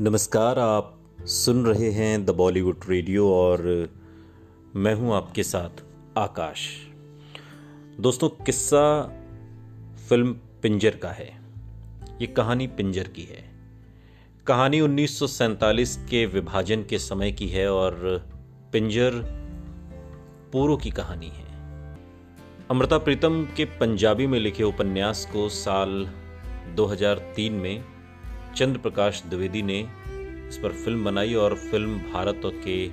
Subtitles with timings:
[0.00, 3.88] नमस्कार, आप सुन रहे हैं द बॉलीवुड रेडियो और
[4.74, 5.68] मैं हूँ आपके साथ
[6.18, 6.58] आकाश।
[8.00, 9.02] दोस्तों, किस्सा
[10.08, 10.32] फ़िल्म
[10.62, 11.40] पिंजर का है।
[12.20, 13.50] ये कहानी पिंजर की है।
[14.46, 18.26] कहानी 1947 के विभाजन के समय की है और
[18.72, 19.10] पिंजर
[20.52, 21.46] पूर्व की कहानी है।
[22.70, 26.12] अमृता प्रीतम के पंजाबी में लिखे उपन्यास को साल
[26.74, 27.95] 2003 में
[28.56, 29.78] चंद्र प्रकाश द्विवेदी ने
[30.48, 32.86] इस पर फ़िल्म बनाई और फ़िल्म भारत के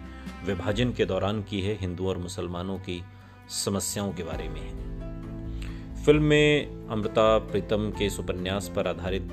[0.45, 3.04] विभाजन के दौरान की है हिंदू और मुसलमानों की
[3.49, 9.31] समस्याओं के बारे में फ़िल्म में अमृता प्रीतम के इस उपन्यास पर आधारित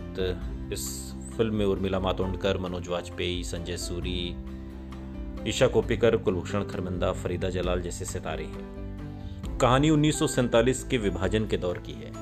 [0.72, 0.86] इस
[1.36, 4.36] फ़िल्म में उर्मिला मातोंडकर, मनोज वाजपेयी, संजय सूरी,
[5.48, 11.46] ईशा कोपिकर कुलभूषण खरमंदा, फरीदा जलाल जैसे सितारे हैं। कहानी उन्नीस सौ सैंतालीस के विभाजन
[11.46, 12.19] के दौर की है।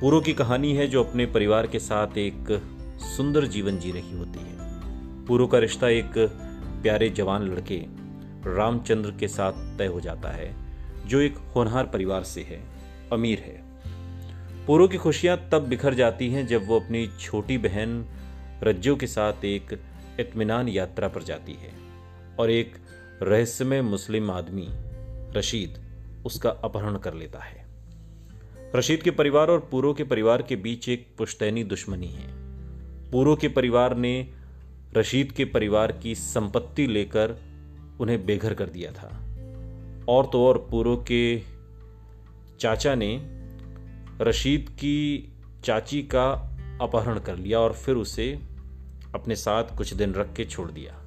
[0.00, 2.62] पूरो की कहानी है जो अपने परिवार के साथ एक
[2.98, 4.56] सुंदर जीवन जी रही होती है।
[5.26, 6.12] पूरो का रिश्ता एक
[6.82, 7.76] प्यारे जवान लड़के
[8.46, 10.54] रामचंद्र के साथ तय हो जाता है,
[11.06, 12.62] जो एक होनहार परिवार से है,
[13.12, 13.64] अमीर है।
[14.66, 18.06] पूरो की खुशियाँ तब बिखर जाती हैं जब वो अपनी छोटी बहन
[18.62, 19.80] रज्जो के साथ एक
[20.20, 21.72] इतमान यात्रा पर जाती है
[22.38, 22.76] और एक
[23.22, 24.68] रहस्यमय मुस्लिम आदमी
[25.38, 25.82] रशीद
[26.26, 27.65] उसका अपहरण कर लेता है।
[28.76, 32.26] रशीद के परिवार और पूरो के परिवार के बीच एक पुश्तैनी दुश्मनी है।
[33.10, 34.28] पूरो के परिवार ने
[34.96, 37.36] रशीद के परिवार की संपत्ति लेकर
[38.00, 39.08] उन्हें बेघर कर दिया था।
[40.08, 41.40] और तो और पूरो के
[42.60, 43.20] चाचा ने
[44.20, 45.32] रशीद की
[45.64, 46.30] चाची का
[46.80, 48.40] अपहरण कर लिया और फिर उसे
[49.14, 51.02] अपने साथ कुछ दिन रख के छोड़ दिया।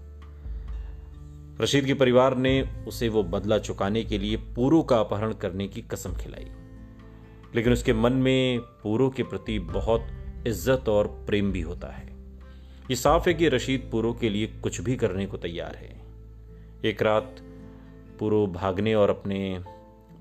[1.62, 5.82] रशीद के परिवार ने उसे वो बदला चुकाने के लिए पूरो का अपहरण करने की
[5.82, 6.52] कसम खिलाई।
[7.56, 10.08] लेकिन उसके मन में पूरो के प्रति बहुत
[10.48, 12.08] इज़्ज़त और प्रेम भी होता है।
[12.90, 15.96] ये साफ़ है कि रशीद पूरो के लिए कुछ भी करने को तैयार है।
[16.86, 17.36] एक रात
[18.20, 19.60] पूरो भागने और अपने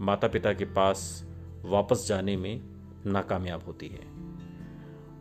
[0.01, 1.25] माता पिता के पास
[1.65, 2.61] वापस जाने में
[3.07, 4.07] नाकामयाब होती है।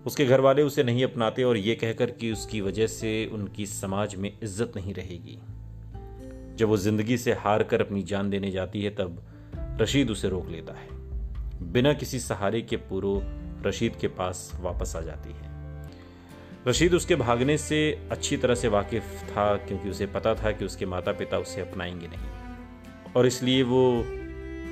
[0.05, 4.15] उसके घर वाले उसे नहीं अपनाते और ये कहकर कि उसकी वजह से उनकी समाज
[4.15, 5.39] में इज़्ज़त नहीं रहेगी।
[6.55, 9.23] जब वो ज़िंदगी से हार कर अपनी जान देने जाती है, तब
[9.81, 10.96] रशीद उसे रोक लेता है।
[11.61, 13.21] बिना किसी सहारे के पूरो
[13.65, 15.55] रशीद के पास वापस आ जाती है।
[16.67, 17.79] रशीद उसके भागने से
[18.11, 22.07] अच्छी तरह से वाकिफ था क्योंकि उसे पता था कि उसके माता पिता उसे अपनाएँगे
[22.07, 23.81] नहीं। और इसलिए वो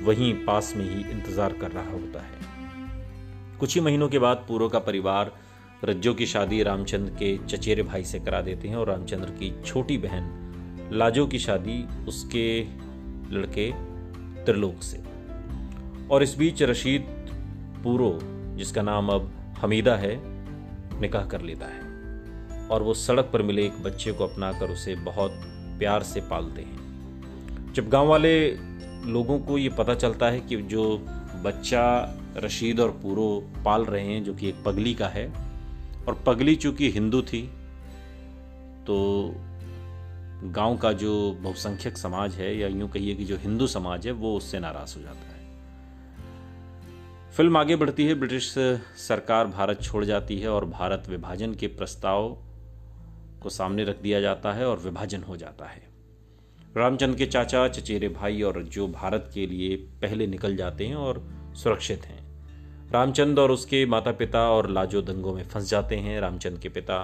[0.04, 4.68] वहीं पास में ही इंतज़ार कर रहा होता है। कुछ ही महीनों के बाद पूरो
[4.68, 5.32] का परिवार
[5.84, 9.98] रज्जो की शादी रामचंद्र के चचेरे भाई से करा देते हैं और रामचंद्र की छोटी
[9.98, 12.60] बहन लाजो की शादी उसके
[13.34, 13.70] लड़के
[14.44, 15.15] त्रिलोक से।
[16.10, 17.06] और इस बीच रशीद
[17.84, 18.18] पूरो,
[18.56, 19.30] जिसका नाम अब
[19.60, 20.14] हमीदा है,
[21.00, 25.32] निकाह कर लेता है। और वो सड़क पर मिले एक बच्चे को अपनाकर उसे बहुत
[25.78, 28.50] प्यार से पालते हैं। जब गाँव वाले
[29.06, 30.98] लोगों को ये पता चलता है कि जो
[31.44, 31.84] बच्चा
[32.36, 33.28] रशीद और पूरो
[33.64, 35.26] पाल रहे हैं, जो कि एक पगली का है,
[36.08, 37.42] और पगली चूँकि हिंदू थी
[38.86, 38.96] तो
[40.44, 44.36] गाँव का जो बहुसंख्यक समाज है, या यूँ कहिए कि जो हिंदू समाज है, वो
[44.36, 45.35] उससे नाराज़ हो जाता है।
[47.36, 48.54] फ़िल्म आगे बढ़ती है, ब्रिटिश
[48.96, 52.28] सरकार भारत छोड़ जाती है और भारत विभाजन के प्रस्ताव
[53.42, 55.82] को सामने रख दिया जाता है और विभाजन हो जाता है।
[56.76, 61.22] रामचंद्र के चाचा, चचेरे भाई और जो भारत के लिए पहले निकल जाते हैं और
[61.56, 62.18] सुरक्षित हैं।
[62.92, 66.98] रामचंद्र और उसके माता पिता और लाजो दंगों में फंस जाते हैं। रामचंद्र के पिता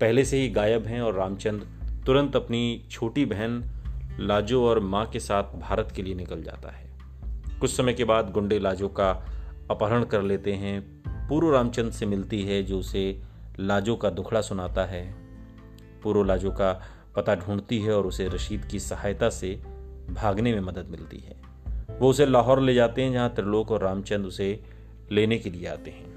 [0.00, 1.66] पहले से ही गायब हैं और रामचंद्र
[2.06, 3.64] तुरंत अपनी छोटी बहन
[4.20, 6.90] लाजो और माँ के साथ भारत के लिए निकल जाता है।
[7.60, 9.32] कुछ समय के बाद गुंडे लाजो का
[9.70, 13.22] अपहरण कर लेते हैं। पूर्व रामचंद्र से मिलती है, जो उसे
[13.60, 15.14] लाजो का दुखड़ा सुनाता है।
[16.02, 16.82] पूर्व लाजो का
[17.16, 19.54] पता ढूंढती है और उसे रशीद की सहायता से
[20.10, 21.42] भागने में मदद मिलती है।
[21.98, 24.64] वो उसे लाहौर ले जाते हैं, जहाँ त्रिलोक और रामचंद्र उसे
[25.12, 26.16] लेने के लिए आते हैं।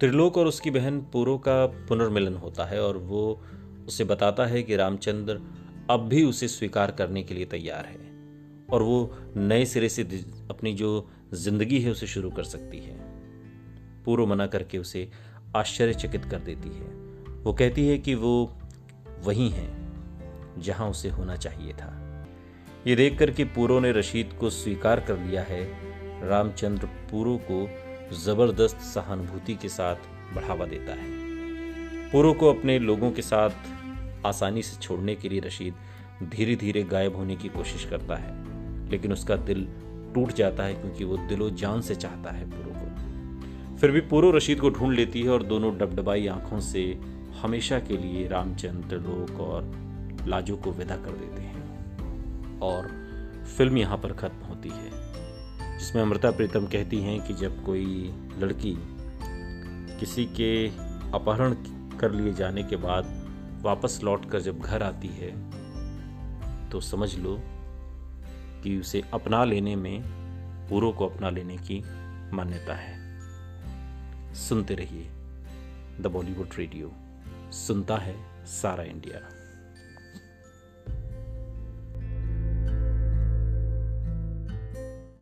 [0.00, 3.42] त्रिलोक और उसकी बहन पूरो का पुनर्मिलन होता है और वो
[3.88, 5.40] उसे बताता है कि रामचंद्र
[5.90, 8.12] अब भी उसे स्वीकार करने के लिए तैयार है।
[8.72, 10.04] और वो नए सिरे से
[10.62, 12.94] अपनी जो ज़िंदगी है उसे शुरू कर सकती है।
[14.04, 15.08] पूर्व मना करके उसे
[15.56, 16.90] आश्चर्यचकित कर देती है।
[17.42, 18.34] वो कहती है कि वो
[19.24, 19.66] वही है,
[20.58, 21.90] जहाँ उसे होना चाहिए था।
[22.86, 25.62] ये देखकर कि पूरो ने रशीद को स्वीकार कर लिया है,
[26.28, 27.66] रामचंद्र पूरो को
[28.16, 31.10] ज़बरदस्त सहानुभूति के साथ बढ़ावा देता है।
[32.12, 35.74] पूरो को अपने लोगों के साथ आसानी से छोड़ने के लिए रशीद
[36.30, 39.68] धीरे धीरे गायब होने की कोशिश करता है, लेकिन उसका दिल
[40.14, 44.30] टूट जाता है क्योंकि वो दिलो जान से चाहता है पूरो को। फिर भी पूरो
[44.30, 46.82] रशीद को ढूंढ लेती है और दोनों डबडबाई आँखों से
[47.42, 49.70] हमेशा के लिए रामचंद्र लोक और
[50.28, 52.90] लाजो को विदा कर देते हैं। और
[53.56, 54.90] फ़िल्म यहाँ पर ख़त्म होती है,
[55.78, 58.76] जिसमें अमृता प्रीतम कहती हैं कि जब कोई लड़की
[60.00, 60.52] किसी के
[61.14, 61.54] अपहरण
[61.98, 63.10] कर लिए जाने के बाद
[63.62, 65.30] वापस लौटकर जब घर आती है
[66.70, 67.38] तो समझ लो
[68.62, 70.02] कि उसे अपना लेने में,
[70.68, 71.82] पूर्व को अपना लेने की
[72.36, 73.02] मान्यता है।
[74.34, 75.10] सुनते रहिए
[76.00, 76.92] द बॉलीवुड रेडियो।
[77.52, 79.41] सुनता है सारा इंडिया।